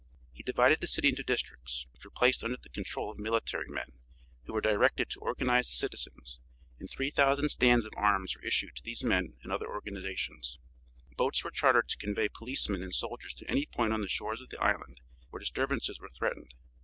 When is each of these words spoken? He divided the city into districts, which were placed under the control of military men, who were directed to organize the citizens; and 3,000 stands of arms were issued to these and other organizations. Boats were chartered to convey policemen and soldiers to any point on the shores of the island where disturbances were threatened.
He 0.33 0.41
divided 0.41 0.81
the 0.81 0.87
city 0.87 1.09
into 1.09 1.21
districts, 1.21 1.85
which 1.93 2.03
were 2.03 2.09
placed 2.09 2.43
under 2.43 2.57
the 2.57 2.69
control 2.71 3.11
of 3.11 3.19
military 3.19 3.69
men, 3.69 3.99
who 4.45 4.51
were 4.53 4.59
directed 4.59 5.11
to 5.11 5.19
organize 5.19 5.67
the 5.67 5.75
citizens; 5.75 6.39
and 6.79 6.89
3,000 6.89 7.49
stands 7.49 7.85
of 7.85 7.93
arms 7.95 8.35
were 8.35 8.41
issued 8.41 8.75
to 8.77 8.81
these 8.83 9.03
and 9.03 9.35
other 9.47 9.67
organizations. 9.67 10.57
Boats 11.17 11.43
were 11.43 11.51
chartered 11.51 11.87
to 11.89 11.97
convey 11.97 12.29
policemen 12.29 12.81
and 12.81 12.95
soldiers 12.95 13.35
to 13.35 13.47
any 13.47 13.67
point 13.67 13.93
on 13.93 14.01
the 14.01 14.09
shores 14.09 14.41
of 14.41 14.49
the 14.49 14.59
island 14.59 15.01
where 15.29 15.39
disturbances 15.39 15.99
were 15.99 16.09
threatened. 16.09 16.55